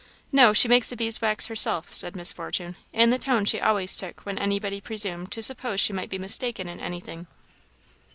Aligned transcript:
"No; 0.31 0.51
she 0.51 0.67
makes 0.67 0.89
the 0.89 0.95
bees' 0.95 1.21
wax 1.21 1.45
herself," 1.45 1.93
said 1.93 2.15
Miss 2.15 2.31
Fortune, 2.31 2.75
in 2.91 3.11
the 3.11 3.19
tone 3.19 3.45
she 3.45 3.59
always 3.61 3.95
took 3.95 4.21
when 4.21 4.39
anybody 4.39 4.81
presumed 4.81 5.31
to 5.31 5.43
suppose 5.43 5.79
she 5.79 5.93
might 5.93 6.09
be 6.09 6.17
mistaken 6.17 6.67
in 6.67 6.79
anything. 6.79 7.27